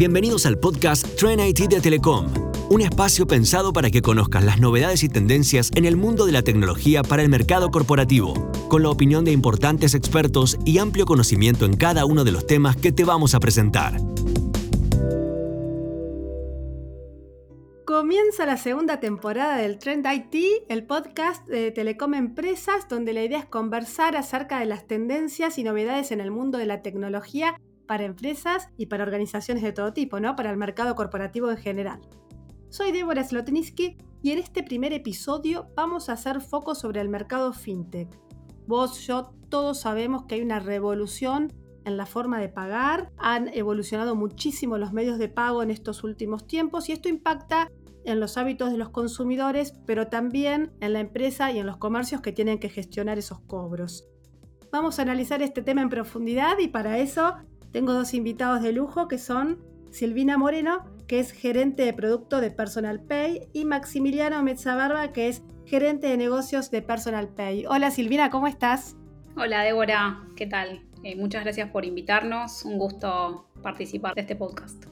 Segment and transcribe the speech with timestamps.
[0.00, 2.32] Bienvenidos al podcast Trend IT de Telecom,
[2.70, 6.40] un espacio pensado para que conozcas las novedades y tendencias en el mundo de la
[6.40, 8.32] tecnología para el mercado corporativo,
[8.70, 12.76] con la opinión de importantes expertos y amplio conocimiento en cada uno de los temas
[12.76, 13.98] que te vamos a presentar.
[17.84, 23.40] Comienza la segunda temporada del Trend IT, el podcast de Telecom Empresas, donde la idea
[23.40, 27.60] es conversar acerca de las tendencias y novedades en el mundo de la tecnología
[27.90, 30.36] para empresas y para organizaciones de todo tipo, ¿no?
[30.36, 32.00] Para el mercado corporativo en general.
[32.68, 37.52] Soy Débora Slotniski y en este primer episodio vamos a hacer foco sobre el mercado
[37.52, 38.16] fintech.
[38.68, 41.52] Vos, yo, todos sabemos que hay una revolución
[41.84, 46.46] en la forma de pagar, han evolucionado muchísimo los medios de pago en estos últimos
[46.46, 47.72] tiempos y esto impacta
[48.04, 52.20] en los hábitos de los consumidores, pero también en la empresa y en los comercios
[52.20, 54.06] que tienen que gestionar esos cobros.
[54.70, 57.34] Vamos a analizar este tema en profundidad y para eso
[57.72, 59.58] tengo dos invitados de lujo que son
[59.90, 65.42] Silvina Moreno, que es gerente de producto de Personal Pay, y Maximiliano Mezzabarba, que es
[65.66, 67.66] gerente de negocios de Personal Pay.
[67.66, 68.96] Hola Silvina, ¿cómo estás?
[69.36, 70.82] Hola Débora, ¿qué tal?
[71.02, 74.84] Eh, muchas gracias por invitarnos, un gusto participar de este podcast.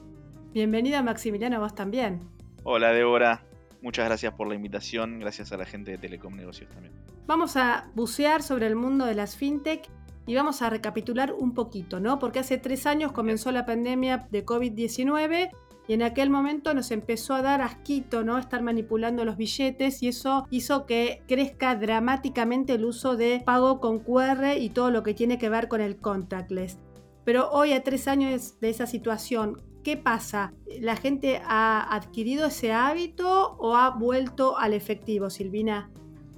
[0.53, 2.21] Bienvenida Maximiliano, vos también.
[2.63, 3.43] Hola Débora,
[3.81, 6.93] muchas gracias por la invitación, gracias a la gente de Telecom Negocios también.
[7.27, 9.89] Vamos a bucear sobre el mundo de las fintech
[10.25, 12.19] y vamos a recapitular un poquito, ¿no?
[12.19, 15.49] Porque hace tres años comenzó la pandemia de COVID-19
[15.87, 18.37] y en aquel momento nos empezó a dar asquito, ¿no?
[18.37, 23.97] Estar manipulando los billetes y eso hizo que crezca dramáticamente el uso de pago con
[23.97, 26.77] QR y todo lo que tiene que ver con el contactless.
[27.25, 30.53] Pero hoy, a tres años de esa situación, ¿qué pasa?
[30.79, 35.89] ¿La gente ha adquirido ese hábito o ha vuelto al efectivo, Silvina?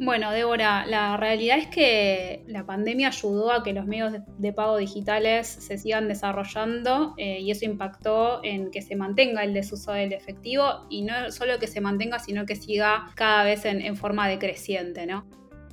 [0.03, 4.77] Bueno, Débora, la realidad es que la pandemia ayudó a que los medios de pago
[4.77, 10.13] digitales se sigan desarrollando eh, y eso impactó en que se mantenga el desuso del
[10.13, 14.27] efectivo y no solo que se mantenga, sino que siga cada vez en, en forma
[14.27, 15.23] decreciente, ¿no?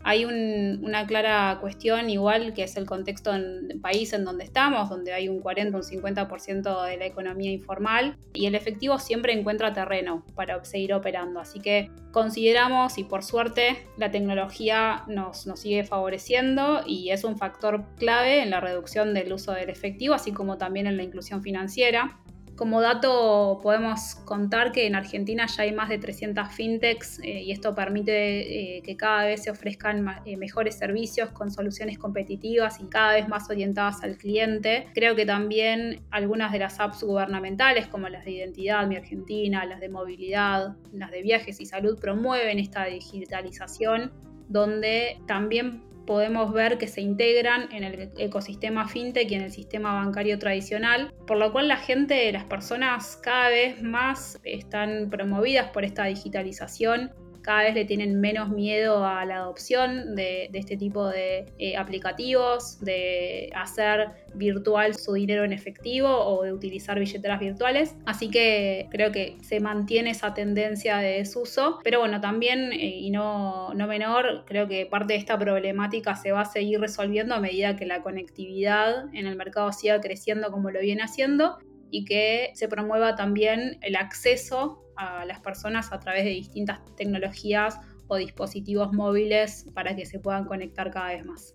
[0.05, 5.13] Hay una clara cuestión igual que es el contexto del país en donde estamos, donde
[5.13, 10.25] hay un 40 un 50% de la economía informal y el efectivo siempre encuentra terreno
[10.35, 11.41] para seguir operando.
[11.41, 17.37] Así que consideramos y por suerte la tecnología nos, nos sigue favoreciendo y es un
[17.37, 21.43] factor clave en la reducción del uso del efectivo, así como también en la inclusión
[21.43, 22.19] financiera.
[22.59, 27.53] Como dato podemos contar que en Argentina ya hay más de 300 fintechs eh, y
[27.53, 32.87] esto permite eh, que cada vez se ofrezcan eh, mejores servicios con soluciones competitivas y
[32.87, 34.89] cada vez más orientadas al cliente.
[34.93, 39.79] Creo que también algunas de las apps gubernamentales como las de identidad, Mi Argentina, las
[39.79, 44.11] de movilidad, las de viajes y salud promueven esta digitalización
[44.49, 49.93] donde también podemos ver que se integran en el ecosistema fintech y en el sistema
[49.93, 55.85] bancario tradicional, por lo cual la gente, las personas cada vez más están promovidas por
[55.85, 57.13] esta digitalización
[57.43, 62.81] cada vez le tienen menos miedo a la adopción de, este tipo de eh, aplicativos,
[62.81, 67.97] de hacer virtual su dinero en efectivo o de utilizar billeteras virtuales.
[68.07, 71.79] Así que creo que se mantiene esa tendencia de desuso.
[71.85, 76.33] Pero bueno, también, eh, y no, no menor, creo que parte de esta problemática se
[76.33, 80.71] va a seguir resolviendo a medida que la conectividad en el mercado siga creciendo como
[80.71, 81.59] lo viene haciendo
[81.91, 87.79] y que se promueva también el acceso a las personas a través de distintas tecnologías
[88.09, 91.55] o dispositivos móviles para que se puedan conectar cada vez más.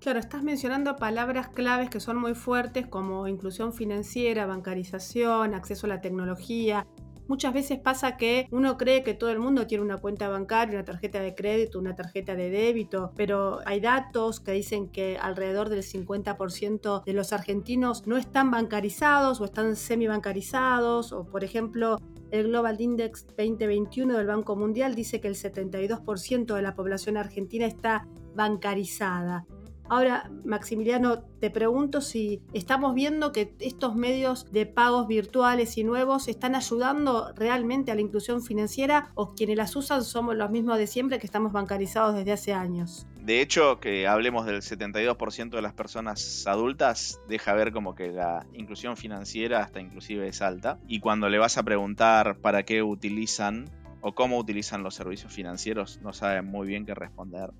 [0.00, 5.90] Claro, estás mencionando palabras claves que son muy fuertes como inclusión financiera, bancarización, acceso a
[5.90, 6.86] la tecnología,
[7.30, 10.84] Muchas veces pasa que uno cree que todo el mundo tiene una cuenta bancaria, una
[10.84, 15.84] tarjeta de crédito, una tarjeta de débito, pero hay datos que dicen que alrededor del
[15.84, 21.98] 50% de los argentinos no están bancarizados o están semi bancarizados, o por ejemplo
[22.30, 27.66] el Global Index 2021 del Banco Mundial dice que el 72% de la población argentina
[27.66, 29.46] está bancarizada.
[29.90, 36.28] Ahora, Maximiliano, te pregunto si estamos viendo que estos medios de pagos virtuales y nuevos
[36.28, 40.86] están ayudando realmente a la inclusión financiera o quienes las usan somos los mismos de
[40.86, 43.08] siempre que estamos bancarizados desde hace años.
[43.22, 48.46] De hecho, que hablemos del 72% de las personas adultas deja ver como que la
[48.54, 50.78] inclusión financiera hasta inclusive es alta.
[50.88, 53.68] Y cuando le vas a preguntar para qué utilizan
[54.00, 57.50] o cómo utilizan los servicios financieros, no saben muy bien qué responder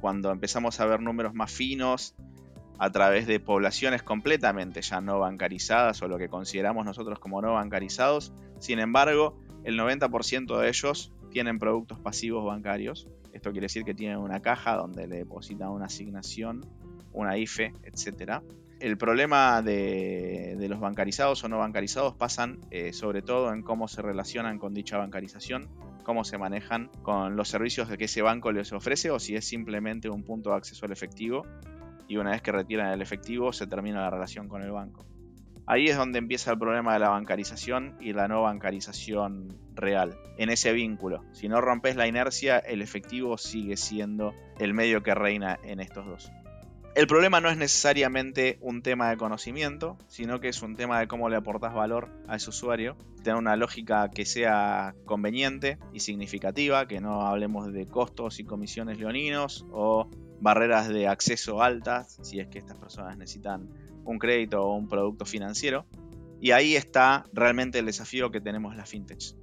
[0.00, 2.14] cuando empezamos a ver números más finos
[2.78, 7.54] a través de poblaciones completamente ya no bancarizadas o lo que consideramos nosotros como no
[7.54, 8.32] bancarizados.
[8.58, 13.08] Sin embargo, el 90% de ellos tienen productos pasivos bancarios.
[13.36, 16.64] Esto quiere decir que tienen una caja donde le depositan una asignación,
[17.12, 18.40] una IFE, etc.
[18.80, 24.00] El problema de, los bancarizados o no bancarizados pasan eh, sobre todo en cómo se
[24.00, 25.68] relacionan con dicha bancarización,
[26.02, 30.08] cómo se manejan con los servicios que ese banco les ofrece o si es simplemente
[30.08, 31.44] un punto de acceso al efectivo
[32.08, 35.04] y una vez que retiran el efectivo se termina la relación con el banco.
[35.66, 40.48] Ahí es donde empieza el problema de la bancarización y la no bancarización real, en
[40.48, 41.24] ese vínculo.
[41.32, 46.06] Si no rompes la inercia, el efectivo sigue siendo el medio que reina en estos
[46.06, 46.30] dos.
[46.94, 51.08] El problema no es necesariamente un tema de conocimiento, sino que es un tema de
[51.08, 52.96] cómo le aportas valor a ese usuario.
[53.22, 58.98] Tener una lógica que sea conveniente y significativa, que no hablemos de costos y comisiones
[58.98, 60.08] leoninos o
[60.40, 63.68] barreras de acceso altas, si es que estas personas necesitan
[64.06, 65.86] un crédito o un producto financiero.
[66.40, 69.34] Y ahí está realmente el desafío que tenemos las fintech.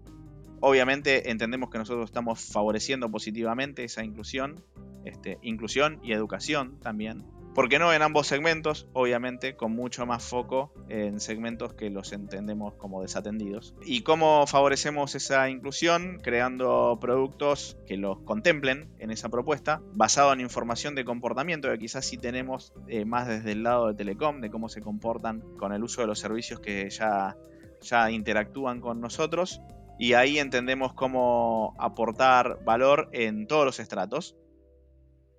[0.60, 4.64] Obviamente entendemos que nosotros estamos favoreciendo positivamente esa inclusión,
[5.04, 8.88] este, inclusión y educación también ¿Por qué no en ambos segmentos?
[8.94, 13.76] Obviamente con mucho más foco en segmentos que los entendemos como desatendidos.
[13.86, 16.20] ¿Y cómo favorecemos esa inclusión?
[16.24, 22.06] Creando productos que los contemplen en esa propuesta, basado en información de comportamiento, que quizás
[22.06, 25.84] sí tenemos eh, más desde el lado de Telecom, de cómo se comportan con el
[25.84, 27.38] uso de los servicios que ya,
[27.82, 29.62] ya interactúan con nosotros.
[30.00, 34.36] Y ahí entendemos cómo aportar valor en todos los estratos,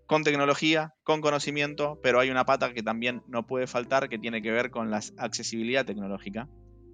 [0.07, 4.43] con tecnología, con conocimiento, pero hay una pata que también no puede faltar que tiene
[4.43, 6.49] que ver con la accesibilidad tecnológica.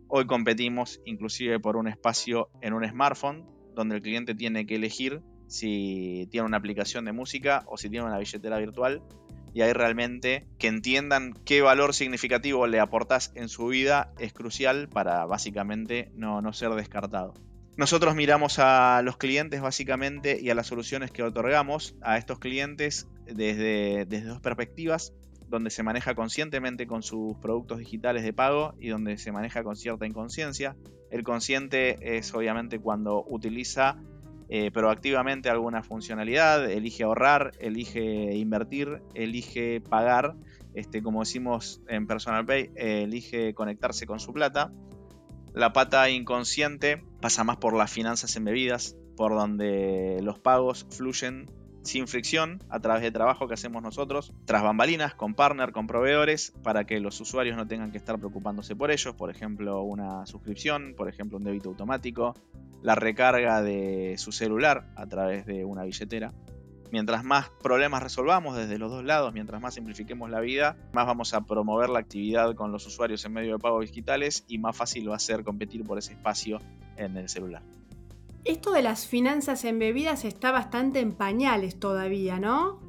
[0.09, 5.23] Hoy competimos inclusive por un espacio en un smartphone donde el cliente tiene que elegir
[5.47, 9.03] si tiene una aplicación de música o si tiene una billetera virtual
[9.53, 14.89] y ahí realmente que entiendan qué valor significativo le aportas en su vida es crucial
[14.89, 17.35] para básicamente no, no ser descartado.
[17.81, 23.09] Nosotros miramos a los clientes básicamente y a las soluciones que otorgamos a estos clientes
[23.25, 25.15] desde, dos perspectivas,
[25.49, 29.77] donde se maneja conscientemente con sus productos digitales de pago y donde se maneja con
[29.77, 30.77] cierta inconsciencia.
[31.11, 33.97] El consciente es obviamente cuando utiliza
[34.51, 40.35] eh, proactivamente alguna funcionalidad, elige ahorrar, elige invertir, elige pagar,
[40.75, 44.71] este, como decimos en Personal Pay, elige conectarse con su plata
[45.55, 51.51] la pata inconsciente pasa más por las finanzas embebidas, por donde los pagos fluyen
[51.83, 56.53] sin fricción a través de trabajo que hacemos nosotros, tras bambalinas, con partner, con proveedores,
[56.63, 60.95] para que los usuarios no tengan que estar preocupándose por ellos, por ejemplo una suscripción,
[60.97, 62.35] por ejemplo un débito automático,
[62.83, 66.33] la recarga de su celular a través de una billetera.
[66.93, 71.35] Mientras más problemas resolvamos desde los dos lados, mientras más simplifiquemos la vida, más vamos
[71.35, 75.09] a promover la actividad con los usuarios en medio de pagos digitales y más fácil
[75.09, 76.61] va a ser competir por ese espacio
[76.97, 77.63] en el celular.
[78.45, 82.81] Esto de las finanzas embebidas está bastante en pañales todavía, ¿no?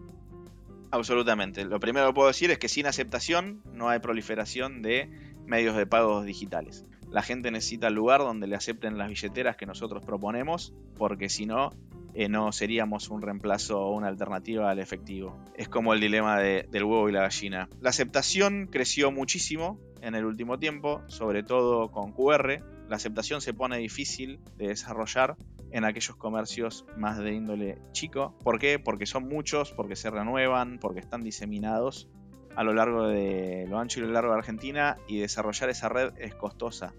[0.90, 1.64] Absolutamente.
[1.66, 5.10] Lo primero que puedo decir es que sin aceptación no hay proliferación de
[5.46, 6.86] medios de pagos digitales.
[7.10, 11.46] La gente necesita el lugar donde le acepten las billeteras que nosotros proponemos, porque si
[11.46, 11.72] no,
[12.14, 15.38] eh, no seríamos un reemplazo o una alternativa al efectivo.
[15.56, 17.70] Es como el dilema del huevo y la gallina.
[17.80, 22.64] La aceptación creció muchísimo en el último tiempo, sobre todo con QR.
[22.90, 25.38] La aceptación se pone difícil de desarrollar
[25.72, 28.36] en aquellos comercios más de índole chico.
[28.44, 28.80] ¿Por qué?
[28.80, 32.10] Porque son muchos, porque se renuevan, porque están diseminados
[32.56, 36.14] a lo largo de lo ancho y lo largo de Argentina y desarrollar esa red
[36.18, 36.94] es costosa.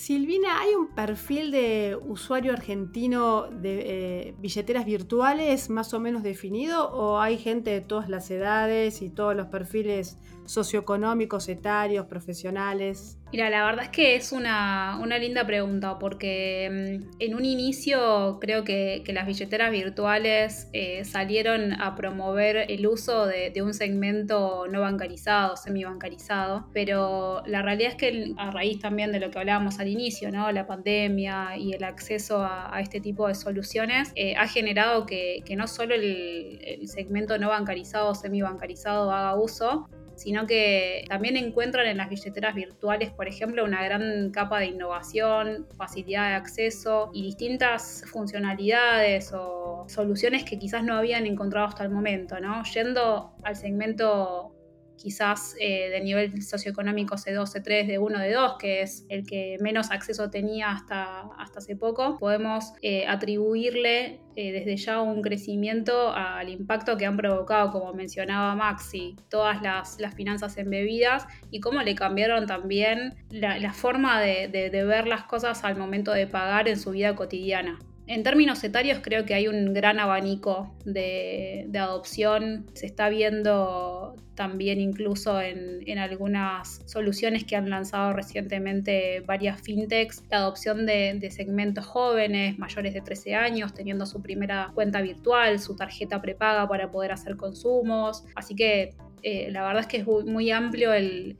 [0.00, 6.90] Silvina, ¿hay un perfil de usuario argentino de eh, billeteras virtuales más o menos definido
[6.90, 10.16] o hay gente de todas las edades y todos los perfiles
[10.46, 13.18] socioeconómicos, etarios, profesionales?
[13.32, 18.64] Mira, la verdad es que es una, linda pregunta porque mm, en un inicio creo
[18.64, 25.56] que, las billeteras virtuales eh, salieron a promover el uso de, un segmento no bancarizado,
[25.56, 29.88] semi bancarizado, pero la realidad es que a raíz también de lo que hablábamos al
[29.88, 30.50] inicio, ¿no?
[30.52, 35.66] la pandemia y el acceso a, este tipo de soluciones, eh, ha generado que, no
[35.66, 39.88] solo el, segmento no bancarizado o semi bancarizado haga uso,
[40.20, 45.66] sino que también encuentran en las billeteras virtuales, por ejemplo, una gran capa de innovación,
[45.78, 51.90] facilidad de acceso y distintas funcionalidades o soluciones que quizás no habían encontrado hasta el
[51.90, 52.62] momento, ¿no?
[52.64, 54.52] Yendo al segmento
[55.00, 59.56] quizás eh, de nivel socioeconómico C2, C3, de 1, de 2, que es el que
[59.60, 61.22] menos acceso tenía hasta,
[61.56, 67.70] hace poco, podemos eh, atribuirle eh, desde ya un crecimiento al impacto que han provocado,
[67.70, 74.48] como mencionaba Maxi, todas las, finanzas embebidas y cómo le cambiaron también la, forma de
[74.86, 77.78] ver las cosas al momento de pagar en su vida cotidiana.
[78.10, 82.66] En términos etarios creo que hay un gran abanico de, adopción.
[82.74, 90.38] Se está viendo también incluso en, algunas soluciones que han lanzado recientemente varias fintechs, la
[90.38, 96.20] adopción de, segmentos jóvenes, mayores de 13 años, teniendo su primera cuenta virtual, su tarjeta
[96.20, 98.24] prepaga para poder hacer consumos.
[98.34, 101.36] Así que eh, la verdad es que es muy, amplio el,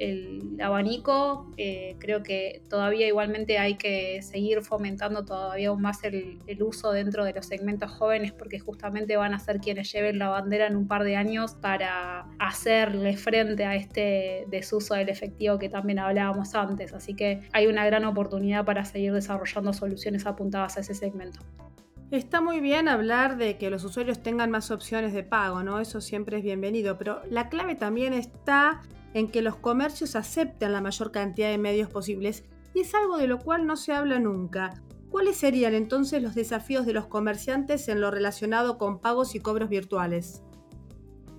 [0.63, 1.53] abanico.
[1.57, 7.33] Eh, creo que todavía igualmente hay que seguir fomentando todavía más el, uso dentro de
[7.33, 11.05] los segmentos jóvenes porque justamente van a ser quienes lleven la bandera en un par
[11.05, 16.93] de años para hacerle frente a este desuso del efectivo que también hablábamos antes.
[16.93, 21.41] Así que hay una gran oportunidad para seguir desarrollando soluciones apuntadas a ese segmento.
[22.11, 25.79] Está muy bien hablar de que los usuarios tengan más opciones de pago, ¿no?
[25.79, 28.83] Eso siempre es bienvenido, pero la clave también está
[29.15, 32.43] en que los comercios acepten la mayor cantidad de medios posibles
[32.75, 34.83] y es algo de lo cual no se habla nunca.
[35.09, 39.69] ¿Cuáles serían entonces los desafíos de los comerciantes en lo relacionado con pagos y cobros
[39.69, 40.43] virtuales?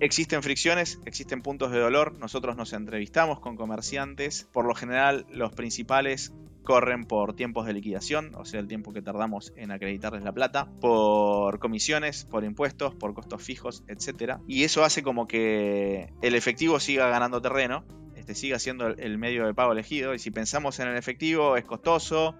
[0.00, 2.18] Existen fricciones, existen puntos de dolor.
[2.18, 4.48] Nosotros nos entrevistamos con comerciantes.
[4.52, 9.02] Por lo general, los principales corren por tiempos de liquidación, o sea, el tiempo que
[9.02, 14.38] tardamos en acreditarles la plata, por comisiones, por impuestos, por costos fijos, etc.
[14.46, 19.46] Y eso hace como que el efectivo siga ganando terreno, este, siga siendo el medio
[19.46, 20.14] de pago elegido.
[20.14, 22.36] Y si pensamos en el efectivo, es costoso,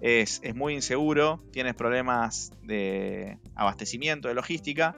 [0.00, 4.94] es, es muy inseguro, tienes problemas de abastecimiento, de logística.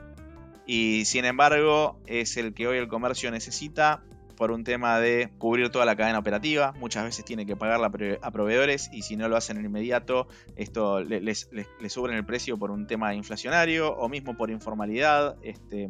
[0.65, 4.03] Y sin embargo, es el que hoy el comercio necesita
[4.37, 6.73] por un tema de cubrir toda la cadena operativa.
[6.79, 7.91] Muchas veces tiene que pagarla
[8.21, 12.23] a proveedores y si no lo hacen en inmediato, esto les, les, les suben el
[12.23, 15.35] precio por un tema inflacionario o mismo por informalidad.
[15.41, 15.89] Este,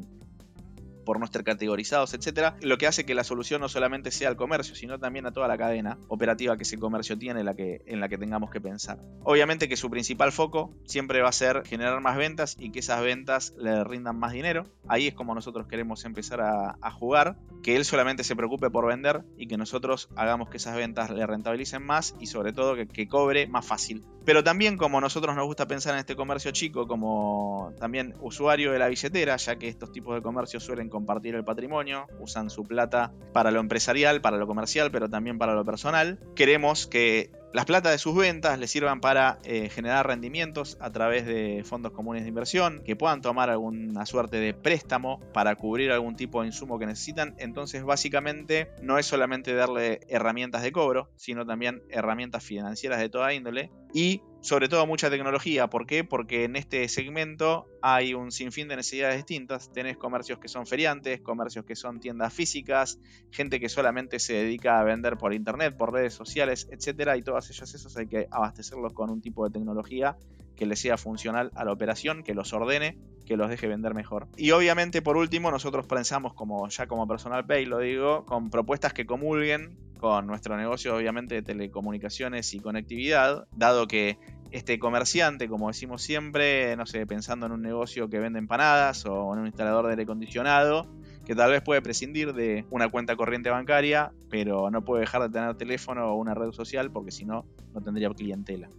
[1.07, 4.35] por no estar categorizados, etcétera, lo que hace que la solución no solamente sea al
[4.35, 8.01] comercio, sino también a toda la cadena operativa que ese comercio tiene la que, en
[8.01, 8.99] la que tengamos que pensar.
[9.23, 13.01] Obviamente que su principal foco siempre va a ser generar más ventas y que esas
[13.01, 14.65] ventas le rindan más dinero.
[14.89, 19.23] Ahí es como nosotros queremos empezar a, jugar, que él solamente se preocupe por vender
[19.37, 23.07] y que nosotros hagamos que esas ventas le rentabilicen más y sobre todo que, que
[23.07, 24.03] cobre más fácil.
[24.25, 28.79] Pero también como nosotros nos gusta pensar en este comercio chico como también usuario de
[28.79, 33.13] la billetera, ya que estos tipos de comercios suelen compartir el patrimonio, usan su plata
[33.33, 36.19] para lo empresarial, para lo comercial, pero también para lo personal.
[36.35, 41.25] Queremos que las plata de sus ventas les sirvan para eh, generar rendimientos a través
[41.27, 46.15] de fondos comunes de inversión, que puedan tomar alguna suerte de préstamo para cubrir algún
[46.15, 47.35] tipo de insumo que necesitan.
[47.37, 53.33] Entonces, básicamente, no es solamente darle herramientas de cobro, sino también herramientas financieras de toda
[53.33, 55.67] índole y sobre todo mucha tecnología.
[55.67, 56.05] ¿Por qué?
[56.05, 59.73] Porque en este segmento hay un sinfín de necesidades distintas.
[59.73, 62.97] Tenés comercios que son feriantes, comercios que son tiendas físicas,
[63.29, 67.49] gente que solamente se dedica a vender por internet, por redes sociales, etcétera, y todas
[67.49, 70.15] ellas esas hay que abastecerlos con un tipo de tecnología
[70.57, 74.27] que les sea funcional a la operación, que los ordene, que los deje vender mejor.
[74.35, 78.93] Y obviamente por último nosotros pensamos como ya como personal pay, lo digo, con propuestas
[78.93, 84.17] que comulguen con nuestro negocio obviamente de telecomunicaciones y conectividad, dado que
[84.51, 89.33] este comerciante, como decimos siempre, no sé, pensando en un negocio que vende empanadas o
[89.33, 90.87] en un instalador de aire acondicionado,
[91.25, 95.29] que tal vez puede prescindir de una cuenta corriente bancaria, pero no puede dejar de
[95.29, 98.69] tener teléfono o una red social porque si no, no tendría clientela.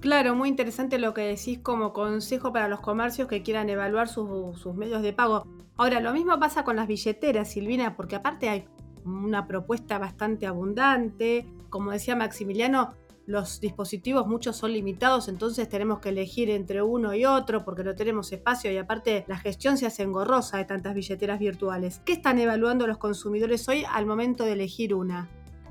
[0.00, 4.64] Claro, muy interesante lo que decís como consejo para los comercios que quieran evaluar sus,
[4.76, 5.44] medios de pago.
[5.76, 8.64] Ahora, lo mismo pasa con las billeteras, Silvina, porque aparte hay
[9.04, 11.48] una propuesta bastante abundante.
[11.68, 12.94] Como decía Maximiliano,
[13.26, 17.94] los dispositivos muchos son limitados, entonces tenemos que elegir entre uno y otro porque no
[17.94, 22.00] tenemos espacio y aparte la gestión se hace engorrosa de tantas billeteras virtuales.
[22.04, 25.28] ¿Qué están evaluando los consumidores hoy al momento de elegir una?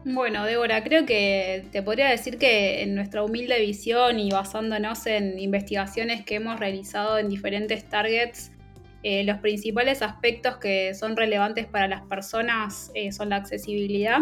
[0.09, 5.37] Bueno, Débora, creo que te podría decir que en nuestra humilde visión y basándonos en
[5.37, 8.53] investigaciones que hemos realizado en diferentes targets,
[9.03, 14.19] eh, los principales aspectos que son relevantes para las personas eh, son la accesibilidad,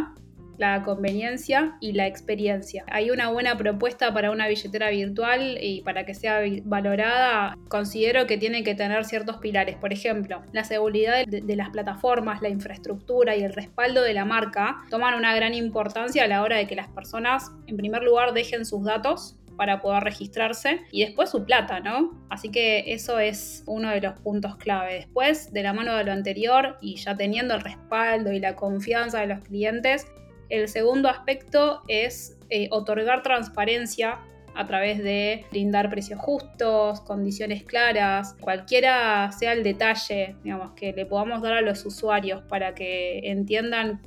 [0.58, 2.84] la conveniencia y la experiencia.
[2.88, 8.38] Hay una buena propuesta para una billetera virtual y para que sea valorada, considero que
[8.38, 9.76] tiene que tener ciertos pilares.
[9.76, 14.78] Por ejemplo, la seguridad de, las plataformas, la infraestructura y el respaldo de la marca
[14.90, 18.66] toman una gran importancia a la hora de que las personas, en primer lugar, dejen
[18.66, 22.12] sus datos para poder registrarse y después su plata, ¿no?
[22.30, 24.96] Así que eso es uno de los puntos clave.
[24.96, 29.20] Después, de la mano de lo anterior y ya teniendo el respaldo y la confianza
[29.22, 30.08] de los clientes,
[30.50, 34.20] el segundo aspecto es eh, otorgar transparencia
[34.56, 41.06] a través de brindar precios justos, condiciones claras, cualquiera sea el detalle digamos, que le
[41.06, 44.02] podamos dar a los usuarios para que entiendan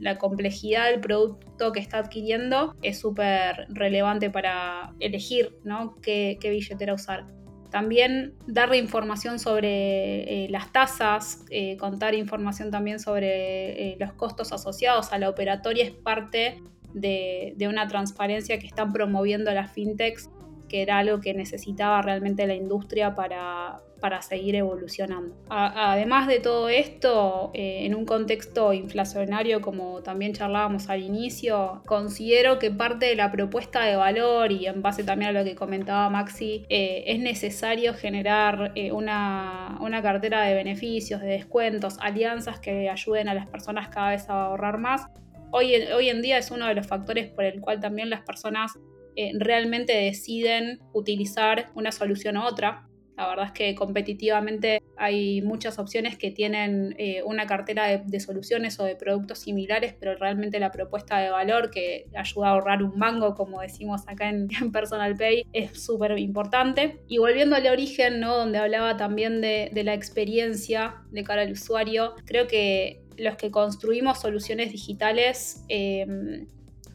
[0.00, 5.96] la complejidad del producto que está adquiriendo es súper relevante para elegir ¿no?
[6.00, 7.26] qué, billetera usar.
[7.74, 14.52] También darle información sobre eh, las tasas, eh, contar información también sobre eh, los costos
[14.52, 16.62] asociados a la operatoria es parte
[16.92, 20.30] de, de una transparencia que están promoviendo las fintechs
[20.68, 25.34] que era algo que necesitaba realmente la industria para, para seguir evolucionando.
[25.48, 32.58] además de todo esto, eh, en un contexto inflacionario como también charlábamos al inicio, considero
[32.58, 36.10] que parte de la propuesta de valor y en base también a lo que comentaba
[36.10, 42.90] Maxi, eh, es necesario generar eh, una, una cartera de beneficios, de descuentos, alianzas que
[42.90, 45.06] ayuden a las personas cada vez a ahorrar más.
[45.50, 48.72] Hoy, hoy, en día es uno de los factores por el cual también las personas
[49.16, 52.86] eh, realmente deciden utilizar una solución u otra.
[53.16, 58.78] La verdad es que competitivamente hay muchas opciones que tienen eh, una cartera de, soluciones
[58.80, 62.98] o de productos similares, pero realmente la propuesta de valor que ayuda a ahorrar un
[62.98, 66.98] mango, como decimos acá en, Personal Pay, es súper importante.
[67.06, 68.36] Y volviendo al origen, ¿no?
[68.36, 74.20] donde hablaba también de, la experiencia de cara al usuario, creo que los que construimos
[74.20, 76.46] soluciones digitales eh,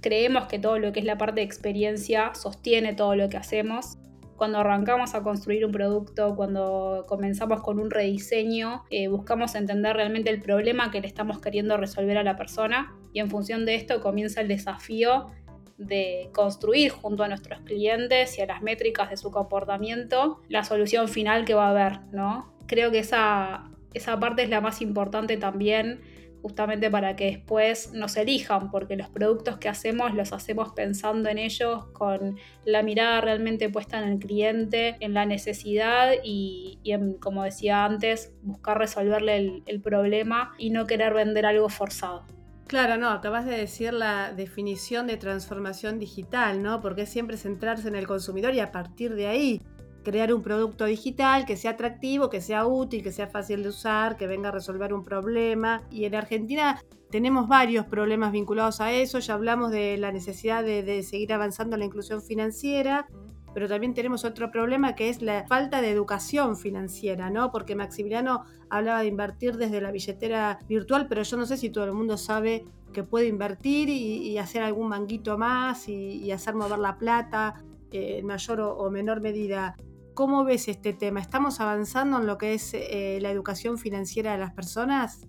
[0.01, 3.97] creemos que todo lo que es la parte de experiencia sostiene todo lo que hacemos.
[4.39, 10.29] Cuando arrancamos a construir un producto, cuando comenzamos con un rediseño, eh, buscamos entender realmente
[10.29, 13.99] el problema que le estamos queriendo resolver a la persona y en función de esto
[13.99, 15.29] comienza el desafío
[15.77, 21.09] de construir junto a nuestros clientes y a las métricas de su comportamiento la solución
[21.09, 22.53] final que va a haber, ¿no?
[22.65, 25.99] Creo que esa, esa parte es la más importante también
[26.41, 31.37] justamente para que después nos elijan, porque los productos que hacemos los hacemos pensando en
[31.37, 37.43] ellos, con la mirada realmente puesta en el cliente, en la necesidad y, en, como
[37.43, 42.25] decía antes, buscar resolverle el, problema y no querer vender algo forzado.
[42.67, 46.81] Claro, no, acabas de decir la definición de transformación digital, ¿no?
[46.81, 49.61] Porque es siempre centrarse en el consumidor y a partir de ahí
[50.03, 54.17] crear un producto digital que sea atractivo, que sea útil, que sea fácil de usar,
[54.17, 55.83] que venga a resolver un problema.
[55.91, 59.19] Y en Argentina tenemos varios problemas vinculados a eso.
[59.19, 63.07] Ya hablamos de la necesidad de, seguir avanzando en la inclusión financiera,
[63.53, 67.51] pero también tenemos otro problema que es la falta de educación financiera, ¿no?
[67.51, 71.85] Porque Maximiliano hablaba de invertir desde la billetera virtual, pero yo no sé si todo
[71.85, 76.97] el mundo sabe que puede invertir y, hacer algún manguito más y, hacer mover la
[76.97, 77.55] plata
[77.91, 79.75] eh, en mayor o menor medida.
[80.19, 81.21] ¿Cómo ves este tema?
[81.21, 85.25] ¿Estamos avanzando en lo que es eh, la educación financiera de las personas?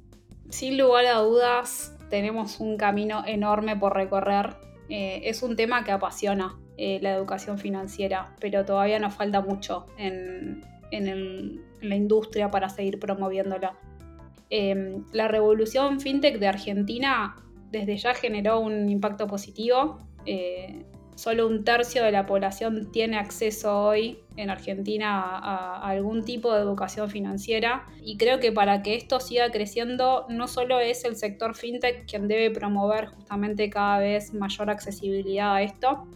[0.49, 4.57] Sin lugar a dudas, tenemos un camino enorme por recorrer.
[4.89, 9.87] Eh, es un tema que apasiona eh, la educación financiera, pero todavía nos falta mucho
[9.97, 13.79] en, la industria para seguir promoviéndola.
[14.51, 17.37] Em, la revolución fintech de Argentina
[17.71, 19.99] desde ya generó un impacto positivo
[21.21, 26.63] solo un tercio de la población tiene acceso hoy en Argentina a, algún tipo de
[26.63, 31.55] educación financiera y creo que para que esto siga creciendo no solo es el sector
[31.55, 36.07] fintech quien debe promover justamente cada vez mayor accesibilidad a esto,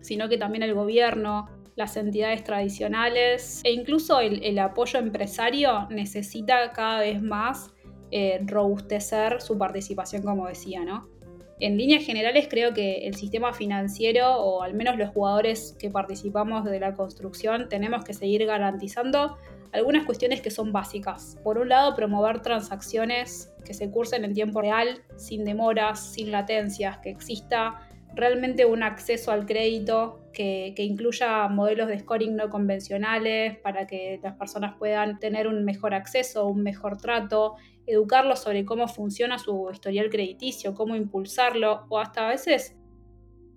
[0.00, 7.00] sino que también el gobierno, las entidades tradicionales e incluso el, apoyo empresario necesita cada
[7.00, 7.70] vez más
[8.10, 11.17] eh, robustecer su participación, como decía, ¿no?
[11.60, 16.64] En líneas generales creo que el sistema financiero o al menos los jugadores que participamos
[16.64, 19.36] de la construcción tenemos que seguir garantizando
[19.72, 21.36] algunas cuestiones que son básicas.
[21.42, 26.98] Por un lado, promover transacciones que se cursen en tiempo real, sin demoras, sin latencias,
[26.98, 33.86] que exista realmente un acceso al crédito que, incluya modelos de scoring no convencionales para
[33.86, 37.56] que las personas puedan tener un mejor acceso, un mejor trato,
[37.88, 42.76] educarlos sobre cómo funciona su historial crediticio, cómo impulsarlo o hasta a veces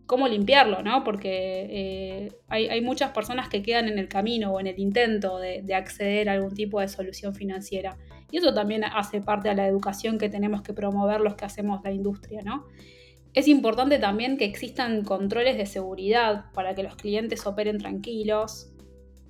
[0.05, 1.03] cómo limpiarlo, ¿no?
[1.03, 5.61] Porque eh, hay, muchas personas que quedan en el camino o en el intento de,
[5.61, 7.97] de, acceder a algún tipo de solución financiera.
[8.29, 11.81] Y eso también hace parte de la educación que tenemos que promover los que hacemos
[11.83, 12.65] la industria, ¿no?
[13.33, 18.73] Es importante también que existan controles de seguridad para que los clientes operen tranquilos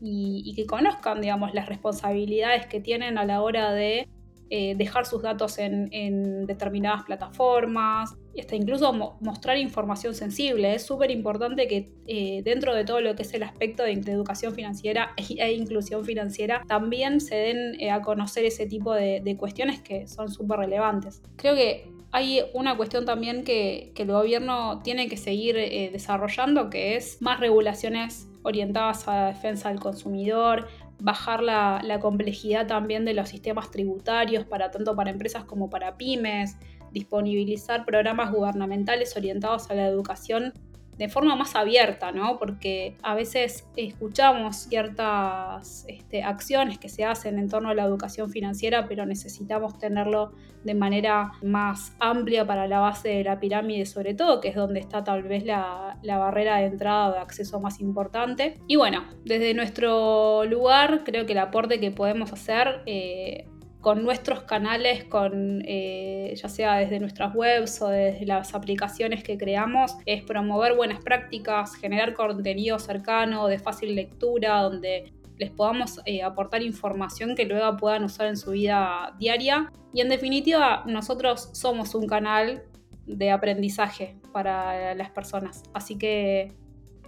[0.01, 4.07] y, que conozcan, digamos, las responsabilidades que tienen a la hora de
[4.53, 10.75] eh, dejar sus datos en, determinadas plataformas, y hasta incluso mostrar información sensible.
[10.75, 14.53] Es súper importante que eh, dentro de todo lo que es el aspecto de, educación
[14.53, 20.05] financiera e, inclusión financiera, también se den eh, a conocer ese tipo de, cuestiones que
[20.09, 21.21] son súper relevantes.
[21.37, 25.55] Creo que hay una cuestión también que, el gobierno tiene que seguir
[25.93, 30.67] desarrollando, que es más regulaciones orientadas a la defensa del consumidor,
[31.01, 36.57] bajar la, complejidad también de los sistemas tributarios para tanto para empresas como para pymes,
[36.91, 40.53] disponibilizar programas gubernamentales orientados a la educación
[41.01, 42.37] de forma más abierta, ¿no?
[42.37, 48.29] Porque a veces escuchamos ciertas este, acciones que se hacen en torno a la educación
[48.29, 50.31] financiera, pero necesitamos tenerlo
[50.63, 54.79] de manera más amplia para la base de la pirámide, sobre todo, que es donde
[54.79, 58.59] está tal vez la, barrera de entrada de acceso más importante.
[58.67, 63.47] Y bueno, desde nuestro lugar, creo que el aporte que podemos hacer eh,
[63.81, 69.39] con nuestros canales, con, eh, ya sea desde nuestras webs o desde las aplicaciones que
[69.39, 76.21] creamos, es promover buenas prácticas, generar contenido cercano, de fácil lectura, donde les podamos eh,
[76.21, 79.71] aportar información que luego puedan usar en su vida diaria.
[79.93, 82.63] Y en definitiva, nosotros somos un canal
[83.07, 85.63] de aprendizaje para las personas.
[85.73, 86.53] Así que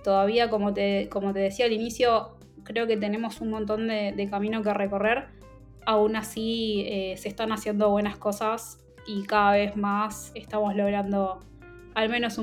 [0.03, 4.63] todavía, como te, como te decía al inicio, creo que tenemos un montón de camino
[4.63, 5.42] que recorrer
[5.85, 11.39] aún así eh, se están haciendo buenas cosas y cada vez más estamos logrando
[11.95, 12.39] al menos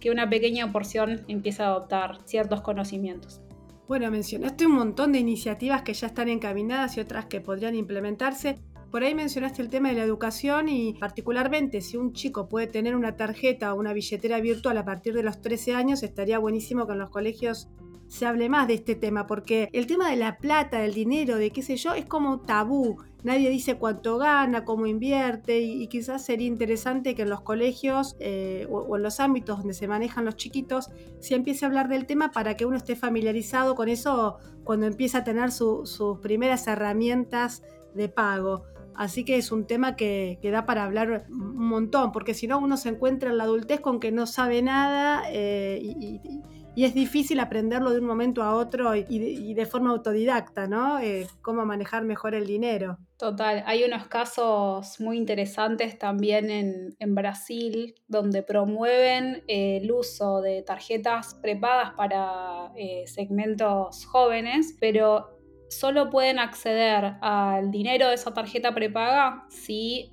[0.00, 3.42] que una pequeña porción empiece a adoptar ciertos conocimientos.
[3.88, 8.58] Bueno, mencionaste un montón de iniciativas que ya están encaminadas y otras que podrían implementarse.
[8.90, 12.96] Por ahí mencionaste el tema de la educación y particularmente si un chico puede tener
[12.96, 16.94] una tarjeta o una billetera virtual a partir de los 13 años, estaría buenísimo que
[16.94, 17.68] en los colegios
[18.08, 21.50] se hable más de este tema, porque el tema de la plata, del dinero, de
[21.50, 22.98] qué sé yo, es como tabú.
[23.24, 28.66] Nadie dice cuánto gana, cómo invierte, y, quizás sería interesante que en los colegios eh,
[28.70, 32.30] o, en los ámbitos donde se manejan los chiquitos se empiece a hablar del tema
[32.30, 37.62] para que uno esté familiarizado con eso cuando empieza a tener sus primeras herramientas
[37.94, 38.64] de pago.
[38.94, 42.76] Así que es un tema que, da para hablar un montón, porque si no uno
[42.76, 46.20] se encuentra en la adultez con que no sabe nada eh, y
[46.55, 51.00] y es difícil aprenderlo de un momento a otro y de, forma autodidacta, ¿no?
[51.00, 52.98] Eh, cómo manejar mejor el dinero.
[53.16, 60.60] Total, hay unos casos muy interesantes también en, Brasil donde promueven eh, el uso de
[60.62, 65.38] tarjetas prepagas para eh, segmentos jóvenes, pero
[65.70, 70.10] solo pueden acceder al dinero de esa tarjeta prepaga si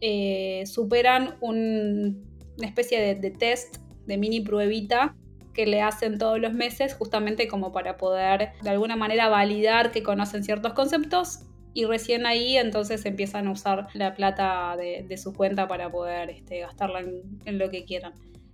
[0.65, 5.15] superan una especie de test de mini pruebita
[5.53, 10.03] que le hacen todos los meses justamente como para poder de alguna manera validar que
[10.03, 11.41] conocen ciertos conceptos
[11.73, 16.59] y recién ahí entonces empiezan a usar la plata de, su cuenta para poder este,
[16.59, 18.13] gastarla en, lo que quieran.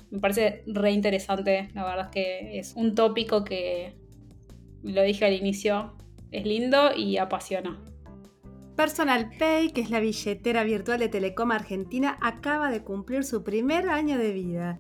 [0.10, 3.94] Me parece re interesante, la verdad es que es un tópico que,
[4.84, 5.94] lo dije al inicio,
[6.32, 7.80] es lindo y apasiona.
[8.76, 13.90] Personal Pay, que es la billetera virtual de Telecom Argentina, acaba de cumplir su primer
[13.90, 14.80] año de vida.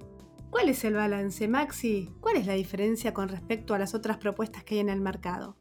[0.50, 2.10] ¿Cuál es el balance, Maxi?
[2.20, 5.56] ¿Cuál es la diferencia con respecto a las otras propuestas que hay en el mercado?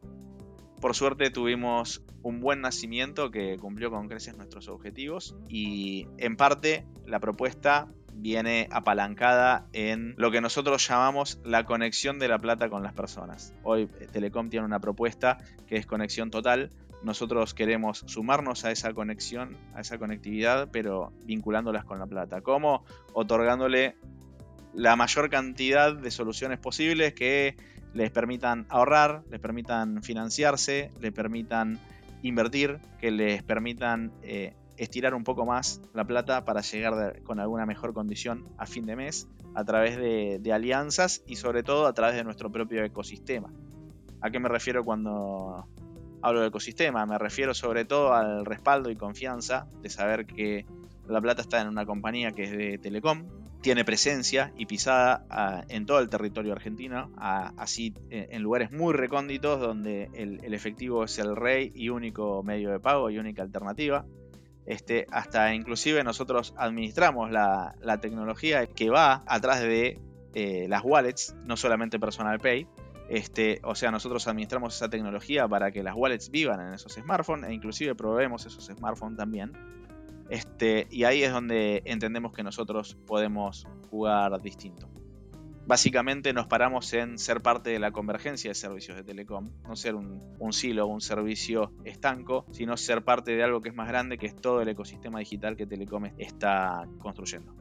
[0.81, 6.87] Por suerte tuvimos un buen nacimiento que cumplió con creces nuestros objetivos y en parte
[7.05, 12.83] la propuesta viene apalancada en lo que nosotros llamamos la conexión de la plata con
[12.83, 13.55] las personas.
[13.63, 16.71] Hoy eh, Telecom tiene una propuesta que es conexión total.
[17.03, 22.41] Nosotros queremos sumarnos a esa conexión, a esa conectividad, pero vinculándolas con la plata.
[22.41, 22.85] ¿Cómo?
[23.13, 23.95] Otorgándole
[24.75, 27.57] la mayor cantidad de soluciones posibles que
[27.95, 31.79] les permitan ahorrar, les permitan financiarse, les permitan
[32.23, 37.67] invertir, que les permitan eh, estirar un poco más la plata para llegar con alguna
[37.67, 41.93] mejor condición a fin de mes a través de, de, alianzas y sobre todo a
[41.93, 43.51] través de nuestro propio ecosistema.
[44.21, 45.67] ¿A qué me refiero cuando
[46.23, 47.07] hablo de ecosistema?
[47.07, 50.67] Me refiero sobre todo al respaldo y confianza de saber que
[51.09, 53.27] la plata está en una compañía que es de Telecom,
[53.61, 58.71] tiene presencia y pisada ah, en todo el territorio argentino, ah, así eh, en lugares
[58.71, 63.43] muy recónditos donde el, efectivo es el rey y único medio de pago y única
[63.43, 64.07] alternativa.
[64.65, 69.99] Este, hasta inclusive nosotros administramos la, tecnología que va atrás de
[70.35, 72.67] eh, las wallets, no solamente Personal Pay.
[73.09, 77.49] Este, o sea, nosotros administramos esa tecnología para que las wallets vivan en esos smartphones
[77.49, 79.53] e inclusive proveemos esos smartphones también.
[80.29, 84.89] Este, y ahí es donde entendemos que nosotros podemos jugar distinto.
[85.69, 89.97] Básicamente nos paramos en ser parte de la convergencia de servicios de Telecom, no ser
[89.97, 90.19] un,
[90.51, 94.35] silo un servicio estanco, sino ser parte de algo que es más grande, que es
[94.35, 97.55] todo el ecosistema digital que Telecom está construyendo.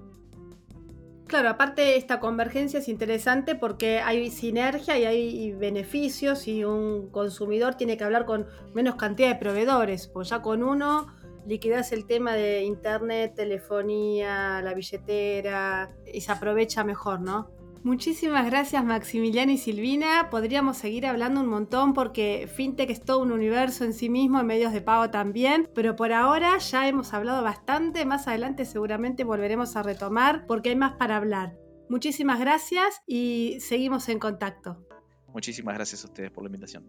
[1.28, 7.76] Claro, aparte esta convergencia es interesante porque hay sinergia y hay beneficios y un consumidor
[7.76, 11.08] tiene que hablar con menos cantidad de proveedores, pues ya con uno
[11.48, 17.50] liquidas el tema de internet, telefonía, la billetera y se aprovecha mejor, ¿no?
[17.84, 20.30] Muchísimas gracias Maximiliano y Silvina.
[20.30, 24.46] Podríamos seguir hablando un montón porque FinTech es todo un universo en sí mismo, en
[24.46, 29.76] medios de pago también, pero por ahora ya hemos hablado bastante, más adelante seguramente volveremos
[29.78, 31.58] a retomar porque hay más para hablar.
[31.88, 34.86] Muchísimas gracias y seguimos en contacto.
[35.28, 36.84] Muchísimas gracias a ustedes por la invitación.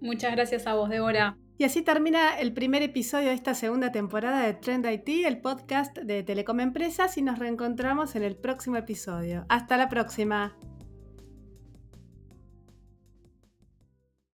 [0.00, 1.36] Muchas gracias a vos, Débora.
[1.58, 5.96] Y así termina el primer episodio de esta segunda temporada de Trend IT, el podcast
[5.96, 9.46] de Telecom Empresas, y nos reencontramos en el próximo episodio.
[9.48, 10.54] Hasta la próxima.